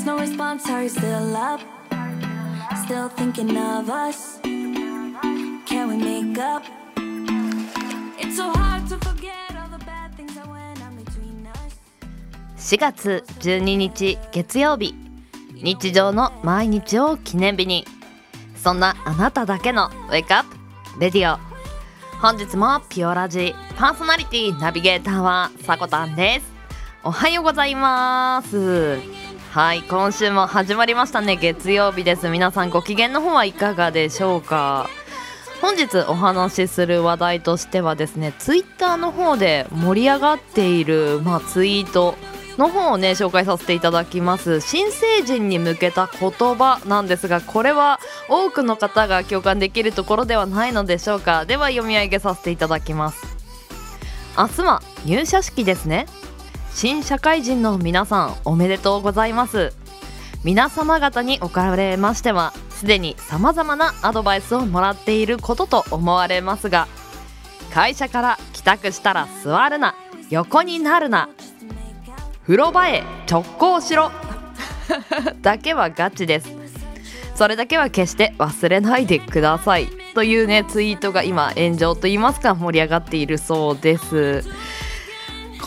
[0.00, 1.60] text, no response, are you still up?
[2.84, 4.40] Still thinking of us?
[4.42, 6.62] Can we make up?
[8.18, 11.76] It's so hard to forget all the bad things that went on between us.
[12.56, 14.94] 4月12日月曜日
[15.54, 17.84] 日常の毎日を記念日に
[18.56, 21.38] そんなあなただけのウェイクアップレディオ
[22.20, 26.46] 本日もピオラジパーソナリティナビゲーターはさこたんです
[27.02, 29.19] おはようございます
[29.50, 31.34] はい今週も始まりましたね。
[31.34, 32.28] 月曜日です。
[32.28, 34.88] 皆さんご機嫌の方はいかがでしょうか？
[35.60, 42.14] 本日お話しする話題としてはですねツイッターの方で盛り上がっている、まあ、ツイート
[42.58, 44.60] の方をね紹介させていただきます。
[44.60, 47.98] 新成人に向けた言葉なんですがこれは
[48.28, 51.44] 多くの方が共感できるところではないのでしょうか？
[51.44, 53.20] では読み上げさせていただきます。
[54.38, 56.06] 明日は入社式ですね。
[56.80, 59.74] 新社会人の皆さんおめでとうございます。
[60.44, 66.88] 皆様方におかれましてはすでに様々なアドバイスをもらっていることと思われますが
[67.70, 69.94] 会社から帰宅したら座るな
[70.30, 71.28] 横になるな
[72.44, 74.10] 風呂場へ直行しろ
[75.42, 76.48] だけはガチです。
[77.34, 79.88] それだけは決して忘れないでください。
[80.14, 84.44] というねツイートが今炎上と言いますか盛り上がっているそうです。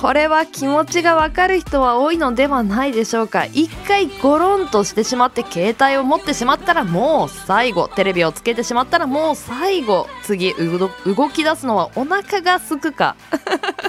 [0.03, 3.45] これは気持ちがわかる人は多いのではないでしょうか。
[3.45, 13.15] 一回ゴロンとしてしまって携帯を持ってしまったらもう最後テレビをつけてしまったらもう最後次動き出すのはお腹がすくか。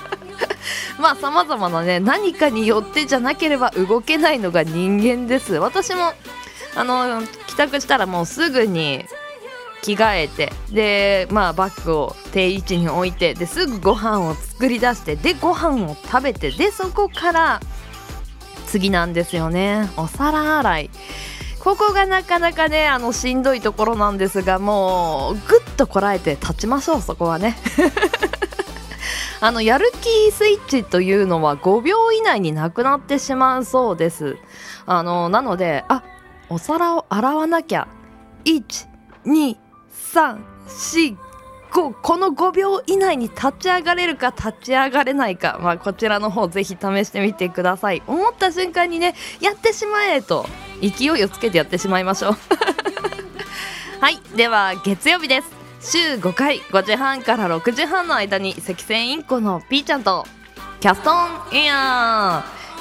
[1.01, 5.55] まあ様々なね何かによってじゃなければ動けないのが人間です。
[5.55, 6.13] 私も
[6.77, 9.05] あの帰宅したらもうすぐに
[9.85, 17.61] 着替えてでまあバッグを定位置に置いてですぐご飯を作り出してでご飯を食べてでそこから
[18.67, 19.89] 次なんですよね。
[19.97, 20.91] お皿洗い。
[21.61, 27.57] ここがなかなかねあのしんどいところなんですがもうぐっとこらえて立ちましょうそこはね。
[29.41, 34.39] あのやる気スイッチというのは5秒以内になくなってしまうそうです。
[34.87, 36.03] あのなのであ
[36.49, 37.87] お皿を洗わなきゃ。
[38.45, 38.89] 1
[39.27, 39.64] 2
[40.15, 41.17] 345
[41.75, 48.03] この5秒以内に立ち上がれるか立ち上がれないか、まあ、こちらの方ぜひ試してみてください。
[48.07, 50.47] 思った瞬間にねやってしまえと
[50.81, 52.37] 勢いをつけてやってしまいましょう。
[54.01, 55.51] はいでは月曜日です。
[55.81, 60.25] 週5回5時半から6時半の間に赤線インコのピーちゃんと
[60.81, 62.64] キャストオンイヤー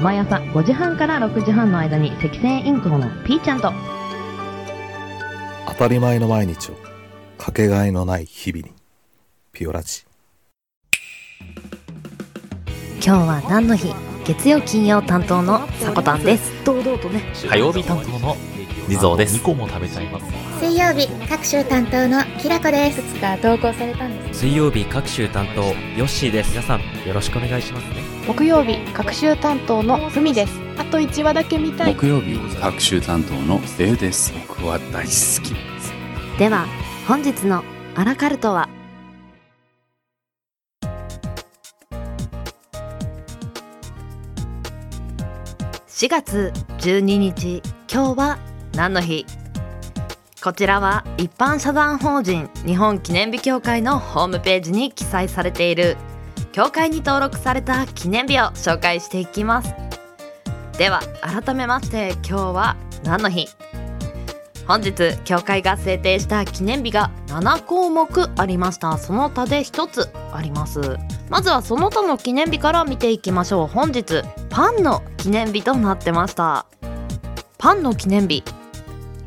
[0.00, 3.70] 毎朝5時半から6時半の間に赤線インコのピーちゃんと。
[5.68, 6.74] 当たり前の毎日を
[7.36, 8.72] かけがえのない日々に
[9.52, 10.04] ピオラジ。
[13.02, 13.92] 今日は何の日？
[14.24, 16.50] 月曜金曜担当のさこたんです。
[16.64, 17.22] 堂々とね。
[17.34, 18.36] 火曜日担当の
[18.90, 19.36] 地蔵です。
[19.36, 20.26] 2個も食べちゃいます。
[20.58, 23.00] 水曜日各週担当のきらこです。
[23.00, 24.40] つか投稿されたんです。
[24.40, 26.50] 水曜日各週担当ヨッシーです。
[26.50, 28.02] 皆さんよろしくお願いしますね。
[28.26, 30.58] 木曜日各週担当のふみです。
[30.76, 31.94] あと1話だけ見たい。
[31.94, 34.34] 木曜日各週担当のレウです。
[34.48, 35.92] 僕は大好きです。
[36.36, 36.66] では
[37.06, 37.62] 本日の
[37.94, 38.68] アラカルトは
[45.86, 47.62] ？4月12日
[47.92, 48.38] 今日は
[48.74, 49.26] 何の日？
[50.42, 55.98] こちらは一般社団法人日本記念日協会のホームページに記載されている
[56.52, 59.74] 協会に登録された記念日を紹介していきます。
[60.78, 63.48] では改めまして今日は何の日？
[64.66, 68.96] 本日協会が制定した記念日が7項目ありました。
[68.98, 70.96] その他で1つあります。
[71.28, 73.66] まずはその他の記念日から見ていきましょう。
[73.66, 76.66] 本日パンの記念日となってました。
[77.58, 78.44] パンの記念日。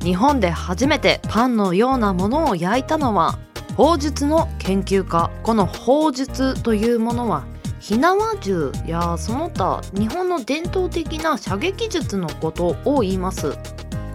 [0.03, 3.39] 日本で初めてパンのようなものを焼いたのは
[3.77, 7.45] 砲術の研究家この砲術というものは
[7.79, 13.57] 火縄銃やその他日本の伝統的な射撃術のことを言います。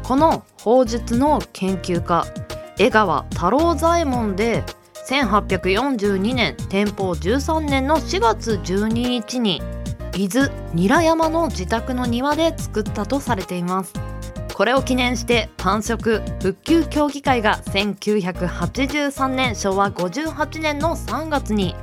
[0.02, 2.24] この砲術の研究家
[2.78, 4.64] 江川太郎左衛門で
[5.06, 9.60] 1842年天保13年の4月12日に
[10.16, 14.07] 伊豆韮山の自宅の庭で作ったとされています。
[14.58, 21.76] これを記念してパン食復旧協議会が1983年昭和58年の3月に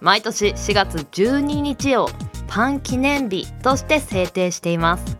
[0.00, 2.08] 毎年4月12日を
[2.46, 5.16] パン記念日として制定しています。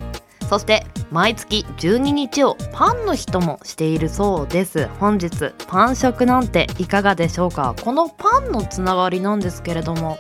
[0.49, 4.87] そして毎月12日をパンの日ともしているそうです。
[5.01, 7.75] 本日パン食なんていかがでしょうか？
[7.83, 10.17] このパンのつながりなんですけれども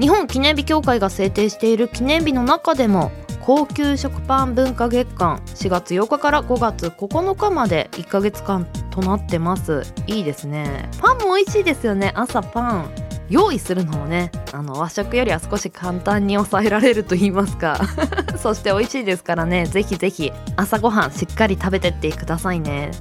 [0.00, 3.12] 日本記念日協会が制定している記念日の中でも
[3.44, 9.82] 高級食パン文化月間4月8日から5月9日まで1ヶ月間となってます。
[10.06, 10.88] いいですね。
[10.98, 12.12] パンも美味しいですよね。
[12.14, 12.90] 朝パン
[13.28, 14.32] 用意するのもね。
[14.52, 17.78] あの和食よりは少し簡単に抑えられると言いますか。
[18.40, 19.66] そして美味しいですからね。
[19.66, 22.92] ぜひぜひ朝ごはんしっかり食べてってくださいね。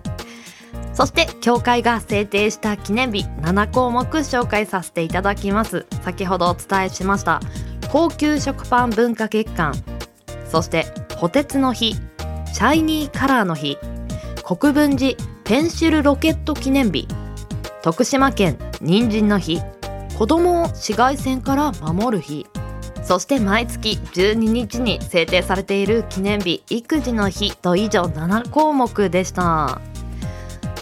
[0.94, 5.86] そして協会が制定した記念日7項目紹介させていただきます。
[6.04, 7.40] 先ほどお伝えしました
[7.90, 9.74] 高級食パン文化月間。
[10.54, 10.86] そして
[11.18, 13.80] 補鉄の日シャイニーカラーの日
[14.46, 17.08] 国分寺ペンシルロケット記念日
[17.82, 19.62] 徳島県人参の日
[20.16, 22.46] 子供を紫外線から守る日
[23.02, 29.82] そして毎月12日に制定されている記念日育児の日と以上7項目でした。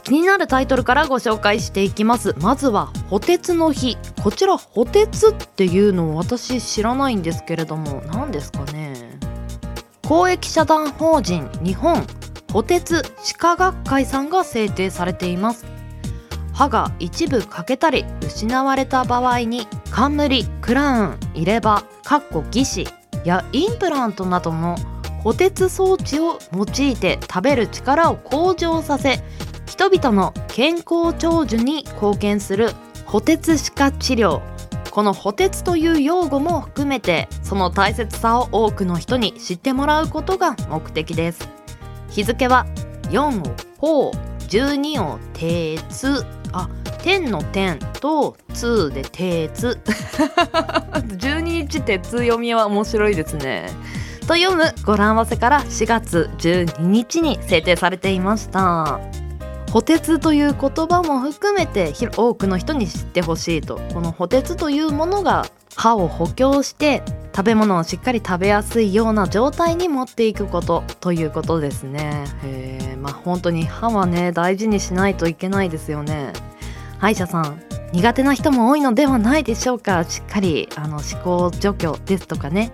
[0.04, 2.36] 気になるタイトルからご紹介していきます。
[2.38, 3.98] まずは補鉄の日。
[4.22, 9.11] こちら補鉄っていうのを私知らないんですけれども何ですかね。
[10.12, 12.06] 公益社団法人日本
[12.52, 15.66] 補鉄歯科学会さんが制定されています。
[16.52, 22.94] 歯が一部欠けたり失われた場合に冠クラウン入れ歯かっこ義歯
[23.24, 24.76] やインプラントなどの
[25.24, 29.24] 補鉄装置を用いて食べる力を向上させ
[29.66, 32.72] 人々の健康長寿に貢献する
[33.06, 34.51] 補鉄歯科治療。
[34.92, 41.50] この補鉄という用語も含めてその大切さを多くの人に知ってもらうことが目的です。
[42.10, 42.66] 日付は
[43.10, 44.12] 4を法
[44.50, 46.70] 12を鉄あ
[47.02, 53.70] 天の天と通で鉄12日鉄読みは面白いですね。
[54.28, 59.00] と読む語呂合わせから4月12日に制定されていました
[59.72, 63.80] 補鉄という言葉も含めて多くの人に知ってほしいと。
[63.94, 65.46] この補鉄というものが
[65.76, 67.02] 歯を補強して
[67.34, 72.26] 食べ物をしっかり食べやすいような状態に持っていくことということですね。
[72.44, 76.34] へまあ本当に歯はね大事にしないといけないですよね。
[77.00, 77.64] 歯医者さん
[77.94, 80.04] 苦手な人も多いのではないでしょうか。
[80.04, 82.74] しっかりあの思考除去ですとかね。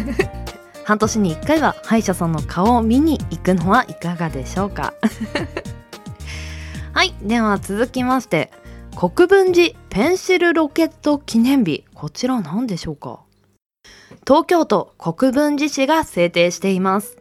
[0.84, 4.92] 半年に1回は歯医者さんの顔を見に行くのはいかがでしょうか。
[6.92, 8.50] はいでは続きまして
[8.96, 13.20] 国分寺ペンシルロケット記念日こちら何でしょうか？
[14.26, 17.16] 東京都国分寺市が制定しています。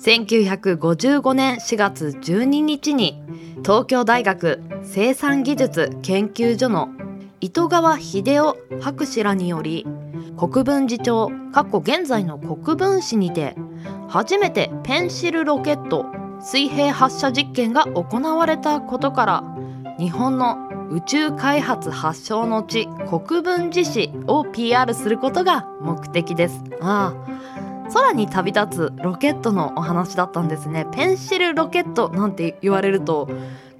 [0.00, 3.22] 1955年4月12日に
[3.64, 6.90] 東京大学生産技術研究所の
[7.40, 9.86] 糸川秀夫博士らにより
[10.36, 11.30] 国分寺町
[11.72, 13.56] 現在の国分市にて
[14.08, 16.04] 初めてペンシルロケット
[16.40, 19.44] 水平発射実験が行われたことから
[19.98, 26.62] 日本の宇宙開発発祥の地国分寺市を PR することが目的です。
[26.80, 27.92] ああ。
[27.92, 30.86] 空に旅立つロケットのお話だったんですね。
[30.92, 33.28] ペンシルロケットなんて言われると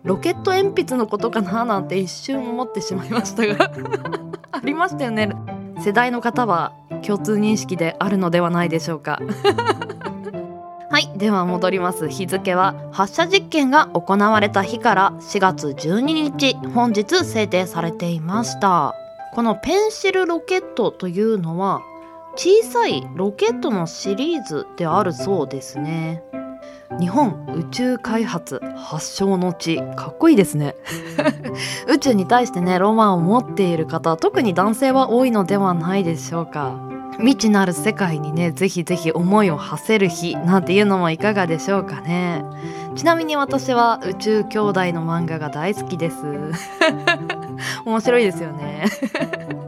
[0.04, 3.70] ロケット鉛筆のことかななんて一瞬思ってしまいましたが。
[4.52, 5.30] ありましたよね。
[5.80, 6.72] 世代の方は
[7.02, 9.20] 共通認識であるのではないでしょうか
[10.88, 12.08] はいでは戻ります。
[12.08, 18.94] 日付は発射実験が行われた日から4月12日本日制定されていました。
[19.34, 21.82] このペンシルロケットというのは
[22.36, 26.22] 小さいロケットのシリーズであるそうですね。
[27.00, 29.78] 日本宇宙開発発祥の地。
[29.96, 30.76] かっこいいですね。
[31.92, 36.95] 宇宙に対してねロマンを持っている方特に男性は多いのではないでしょうか。
[37.18, 42.44] 未知なる世界にねぜひぜひ思いを馳せる日なんていうのもいかがでしょうかね。
[42.94, 46.16] ちなみに私は宇宙兄弟の漫画が大好きです。
[47.84, 48.86] 面白いですよね。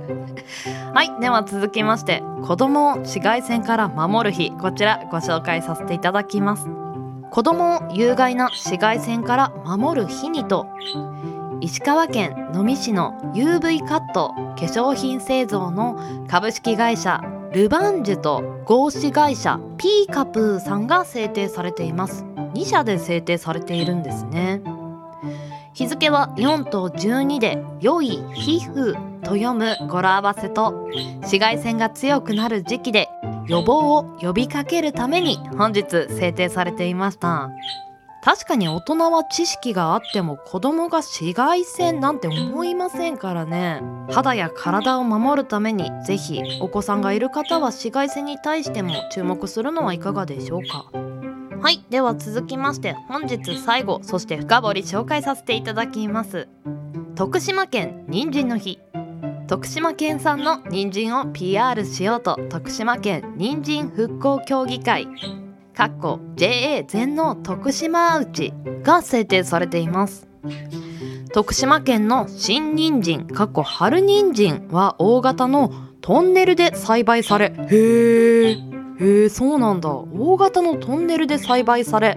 [0.94, 4.50] はいでは続きまして子供を紫外線から守る日。
[4.52, 6.68] こちらご紹介させていただきます。
[7.30, 10.66] 子供を有害な紫外線から守る日にと
[11.60, 17.20] 石川県能美市の UV カット化粧品製造の株式会社
[17.52, 22.24] ルバンジュと合資会社ピーカプーさんが制定されています。
[22.54, 24.60] 2社で制定されているんですね。
[25.72, 30.88] 日付は4と12で良い皮膚と読む語呂合わせと
[31.20, 33.08] 紫外線が強くなる時期で
[33.46, 37.50] 予防を呼びかけるために本日制定されていました。
[38.28, 43.80] 確かに大人は知識があっても子供が紫外線なんて思いませんからね。
[44.10, 50.90] 肌や体を守るためにぜひお子さんがいる方は紫外線に対しても注目するのはいかがでしょうか。
[51.62, 56.48] はいでは続きまして本日最後そして深掘り紹介させていただきます。
[57.14, 58.78] 徳島県人参の日。
[59.46, 65.08] 徳島県産の人参を PR しようと徳島県人参復興協議会。
[66.36, 70.28] JA 全農徳島内が制定されています。
[71.32, 75.70] 徳島県の新人参かっこ春人参は大型の
[76.00, 78.56] トンネルで栽培されへえ
[78.98, 79.90] へえそうなんだ。
[79.90, 82.16] 大型のトンネルで栽培され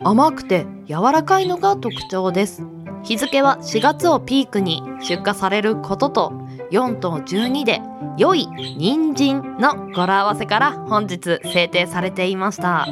[0.00, 2.62] 甘くて柔らかいのが特徴です。
[3.02, 7.80] 日付は4月をピークに出荷されることと4と12で
[8.16, 12.86] 良い人参の語呂合わせから本日制定されていました。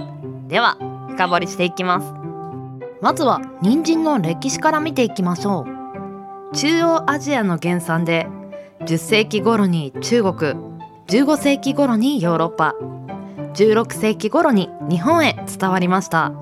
[0.48, 0.76] では
[1.10, 2.12] 深掘りしていきます。
[3.00, 5.66] まずは人参の歴史から見ていきましょ
[6.52, 6.56] う。
[6.56, 8.26] 中央アジアの原産で
[8.80, 10.54] 10世紀頃に中国
[11.08, 12.74] 15世紀頃にヨーロッパ
[13.54, 16.32] 16世紀頃に日本へ伝わりました。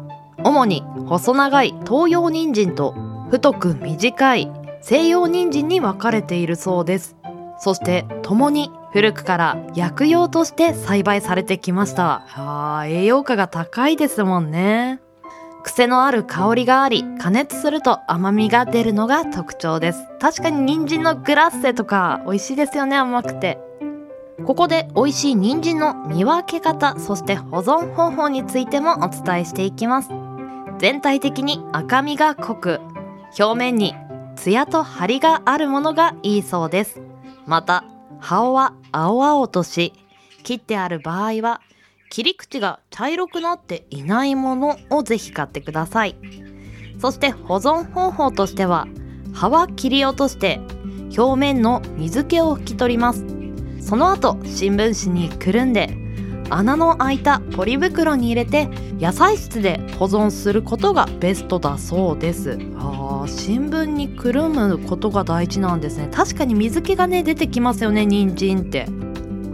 [0.43, 2.95] 主に細長い東洋人参と
[3.31, 4.51] 太く短い
[4.81, 7.17] 西洋人参に分かれているそうです。
[7.59, 12.25] そして共に古くから薬用として栽培されてきました。
[12.37, 15.01] あ栄養価が高いですもんね。
[15.65, 20.07] 癖のある香りがあり加熱すると甘みが出るのが特徴です。
[20.21, 23.59] 確かに人参のグラッセとか美味しいですよね甘くて。
[24.45, 30.11] ここで美味しい人参の見分け方そして保存方法についてもお伝えしていきます。
[30.79, 32.81] 全体的に赤みが濃く
[33.39, 33.95] 表面に
[34.37, 37.04] ツヤと張りがあるものがいいそうです。
[37.47, 37.85] また
[38.21, 39.93] 葉は青々とし
[40.43, 41.61] 切ってある場合は
[42.11, 46.17] 切り口が茶色くなっていないものをぜひ買ってください。
[47.01, 48.87] そして保存方法としては
[49.33, 50.61] 葉は切り落として
[51.19, 53.25] 表面の水気を拭き取ります。
[53.81, 56.04] その後新聞紙にくるんで
[56.51, 58.69] 穴の開いたポリ袋に入れて
[59.01, 62.59] 野菜室で保存することがベストだそうです。
[62.77, 66.09] あ新聞にくるむことが大事なんですね。
[66.13, 68.87] 確かに水気がね出てきますよね人参って。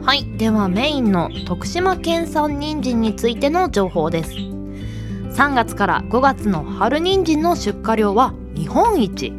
[0.02, 4.32] はいではメインの徳島県産人参についての情報です。
[4.32, 9.32] 3月から5月の春人参の出荷量は日本一。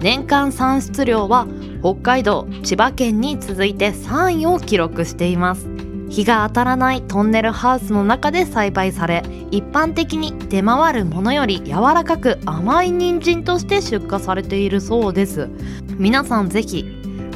[0.00, 1.46] 年間産出量は
[1.80, 5.68] 北海道千葉県に続いて3位を記録しています。
[6.12, 15.48] 日が当たらないトンネルハウスの中で栽培され一般的に出回るものより柔らかく甘い人参として出荷されているそうです。
[15.96, 16.84] 皆さんぜひ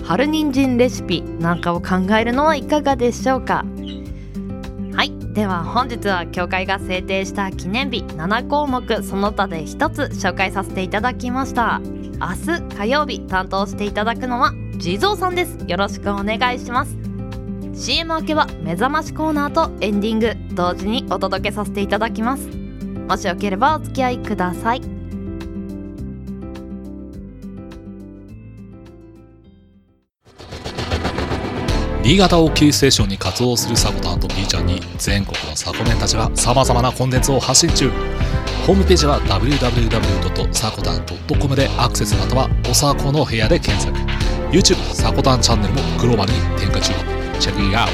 [0.04, 3.64] 春人参レシピなんかを考えるのはいかがでしょうか？
[4.95, 11.80] はいでは本日は協会が制定した記念日7項目その他で1つ紹介させていただきました。
[12.21, 15.56] 明日火曜日担当していただくのは地蔵さんです。
[15.66, 17.05] よろしくお願いします。
[17.76, 22.49] CM 明けは目覚ましコーナーとエンディング同時にお届けさせていただきます。
[22.49, 24.80] もしよければお付き合いください。
[32.02, 37.90] 新潟をキーステーションに活動するサコタンと B ちゃんに全国のサコメンたちは様々なコンテンツを発信中。
[38.66, 43.95] ホームページは www.sakotan.com でアクセスまたはおさこの部屋で検索。
[44.50, 47.15] YouTube サコタンチャンネルもグローバルに展開中。
[47.38, 47.92] チェックイアウト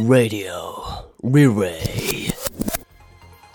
[0.00, 0.48] Radio
[1.22, 2.32] Relay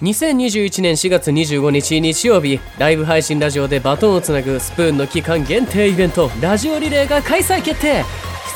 [0.02, 8.04] 2021年4月25日日曜日ライブ配信ラジオでバトンをつなぐスプーンの期間限定イベントラジオリレーが開催決定。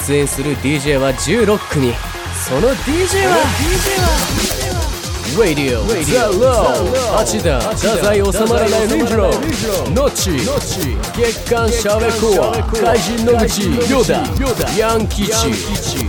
[0.08, 1.92] 出演する DJ は16組。
[2.48, 4.61] その DJ は？
[5.38, 6.92] Radio The Low
[7.24, 10.32] 町田太宰収まらないリンジローノッチ
[11.16, 15.32] 月刊シャベコア怪人野口ヨダヤンキチ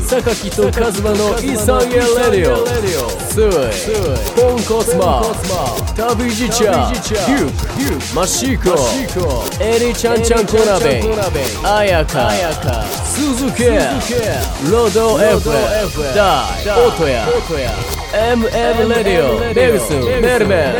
[0.02, 2.02] 榊とカズマのイサンゲレ
[2.43, 2.67] ディオ。
[3.31, 5.23] スウェイポンコツマ
[5.97, 8.71] 旅路ちゃんデュークマシコ
[9.61, 11.00] エリちゃんちゃんこなべ
[11.64, 12.31] あやか
[13.05, 13.64] 鈴木
[14.71, 15.50] ロド F
[16.14, 17.26] 大音や
[18.12, 20.71] MM レディオベグスメルベ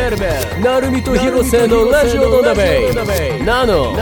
[0.59, 2.91] ンなるみと広瀬のラジオの鍋
[3.43, 3.95] ナノ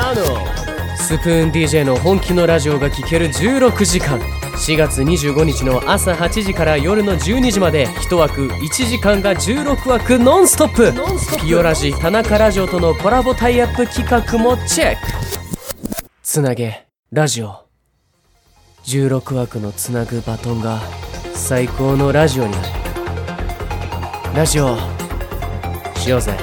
[0.98, 15.02] スプーン DJ の本気のラジオが聴ける16時間4月25日の朝8時から夜の12時まで1枠1時間が16枠ノンストップピオラジ田中ラジオとのコラボタイアップ企画もチェック
[16.22, 17.66] つなげラジオ
[18.84, 20.82] 16枠のつなぐバトンが
[21.34, 22.81] 最高のラジオになる
[24.36, 24.78] ラジオ
[25.98, 26.38] しようぜ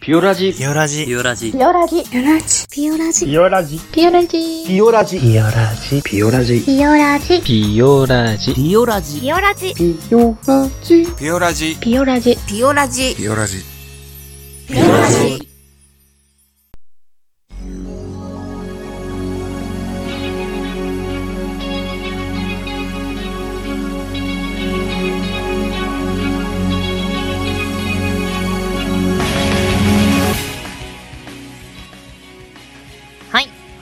[0.00, 1.04] ピオラジピオラジ。
[1.06, 1.52] ピオラジ。
[1.52, 2.02] ピオラジ。
[2.02, 2.66] ピオラジ。
[2.68, 3.20] ピオラジ。
[3.20, 3.78] ピオラジ。
[3.78, 5.20] ピオラジ。
[5.20, 6.00] ピオラジ。
[6.02, 7.60] ピオラジピオラジ。
[7.60, 9.20] ピオラジピオラジ。
[9.20, 9.74] ピオラジ。
[9.74, 11.06] ピオラジ。
[11.16, 11.76] ピオラジ。
[11.76, 12.36] ピオラジ。
[12.46, 13.14] ピオラジ。
[13.16, 13.71] ピオラジ。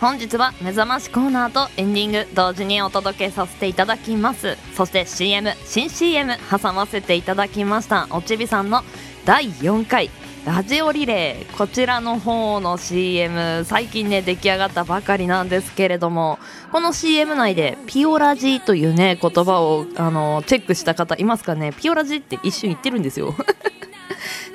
[0.01, 4.57] 本日は目覚ましコーナーとエンディング同時にお届けさせていただきます。
[4.75, 8.07] そして CM 新 CM 挟ませていただきました。
[8.11, 8.83] おちびさんの
[9.27, 10.09] 第4回
[10.47, 11.57] ラジオリレー。
[11.59, 16.39] こちらの方の CM 最近ね出来上がったばかりなんですけれども
[16.73, 21.75] この CM 内でピオラジーというね言葉をあのチェックした方いますかね？
[21.79, 23.35] ピオラジーって一瞬言ってるんですよ。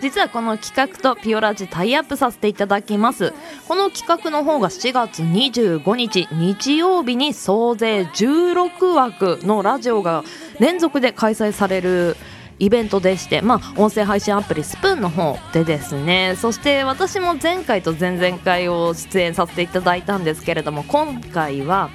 [0.01, 3.33] 実はこの企画とピオラジタイアップさせていただきます。
[3.67, 10.23] この企画の方が4月25日日曜日に総勢16枠のラジオが
[10.59, 12.17] 連続で開催される
[12.59, 16.35] イベントでして、まあ、音声配信アプリスプーンの方でですね。
[16.37, 21.89] そして私も前回と前々回を出演させていただいたんですけれども今回は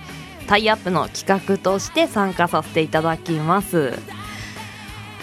[0.47, 4.20] タイアップの企画として参加させていただきます。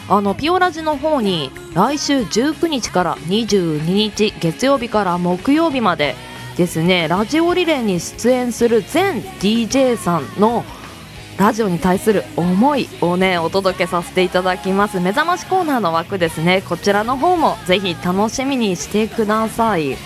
[0.10, 6.16] あのピオラジの方に来週19日から22日月曜日から木曜日まで
[6.56, 10.64] ですねラジオリレーに出演する全 DJ さんの
[11.38, 15.00] ラジオに対する思いをねお届けさせていただきます。
[15.00, 16.64] 目覚ましコーナーの枠ですね。
[16.68, 19.98] こちらの方もぜひ楽しみにしてください。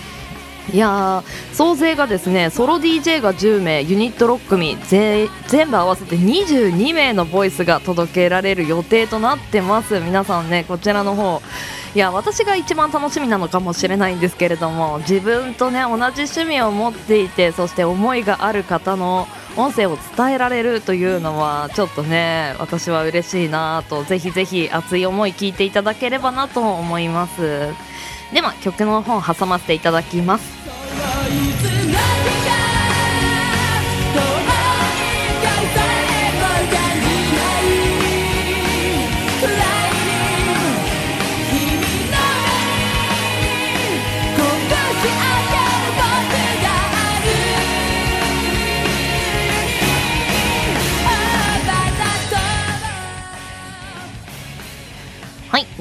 [0.70, 4.78] いやー総勢がですねソロ DJ が10名ユニット6組
[5.48, 9.98] 全部合わせて22名のボイスが届けられる予定となってます。
[9.98, 11.42] 皆さんねこちらの方
[11.94, 27.74] いや私が一番楽しみなのかもしれないんですけれども自分とね同じ趣味を持っていてそして思いがある方の音声を伝えられるというのはちょっとね私は嬉しいなとぜひぜひ熱い思い聞いていただければなと思います。
[28.32, 31.81] では曲の方挟ませていただきます。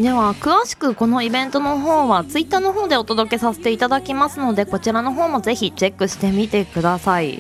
[0.02, 7.40] では詳しくこのイベントの方はツイッターの方でお届けさせていただきますのでこちらの方もぜひチェックしてみてください。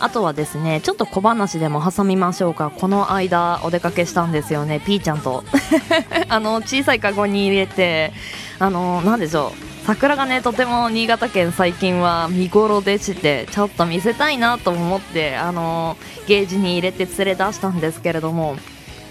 [0.00, 2.70] あとはですねちょっと小話でも挟みましょうか。
[2.70, 4.80] この間お出かけしたんですよね。
[4.80, 5.44] ピーちゃんと。
[6.28, 8.12] あの小さいカゴに入れて
[8.58, 9.86] あのなんでしょう。
[9.86, 18.56] 桜がねとても新潟県最近は見頃でしてちょっと見せたいなと思ってあのゲージに入れて連れ出したんですけれども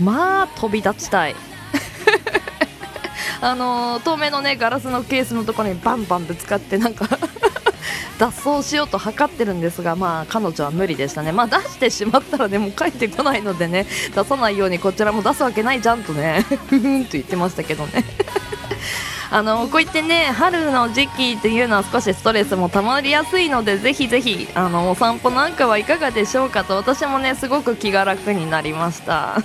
[0.02, 1.36] まあ飛び立ちたい。
[3.42, 7.08] あのー透明のねガラスのケースのところにバンバンぶつかってなんか
[8.20, 11.32] 脱走しようと図ってるんですがまあ彼女は無理でしたね。
[11.32, 18.04] まあ出してしまったらねもう帰ってこないのでね出さないようにこちらも出すわけないじゃんとねふふんと言ってましたけどね。
[19.32, 29.38] あのこういってね春の時期っていうのは少しストレスもたまりやすいのでぜひぜひあのお散歩なんかはいかがでしょうかと私もねすごく気が楽になりました。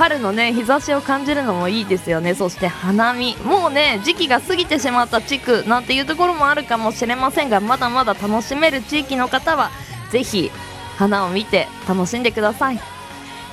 [0.00, 2.34] 春のね日差しを感じるのもいいですよね。
[2.34, 3.36] そして花見。
[3.44, 9.70] もうね時期が過ぎてしまった地区なんていうところもあるかもしれませんがまだまだ楽しめる地域の方は
[10.10, 10.50] ぜひ
[10.96, 12.80] 花を見て楽しんでください。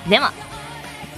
[0.10, 0.32] では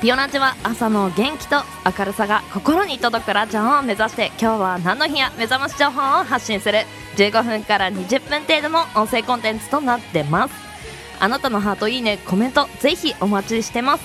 [0.02, 6.80] ピオラジは朝の元気と明るさが心に届くラジオを目指して今日は何の日や目覚まし情報を発信する。
[7.18, 10.56] 15分から20分程度の音声コンテンツとなってます。
[11.20, 14.04] あなたのハートいいねコメントぜひお待ちしてます。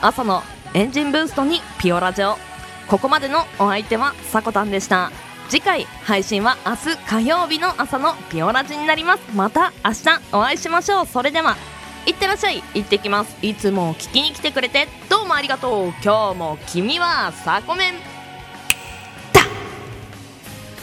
[0.00, 0.42] 朝の
[0.76, 2.36] エンジンブーストにピオラジオ。
[2.86, 5.10] ここまでのお相手はさこたんでした。
[5.48, 9.22] 次回配信は明日火曜日の朝のピオラジになります。
[9.34, 11.06] また明日お会いしましょう。
[11.06, 11.56] それでは
[12.04, 12.62] いってらっしゃい。
[12.74, 13.34] 行ってきます。
[13.40, 15.94] いつも聞きに来てくれてどうもありがとう。
[16.04, 17.94] 今日も君はサコメン。
[19.32, 19.40] だ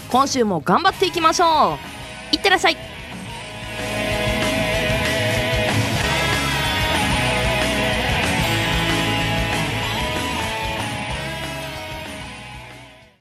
[0.09, 1.77] 今週も頑張っていきましょ
[2.31, 2.35] う。
[2.35, 2.92] いってらっしゃい。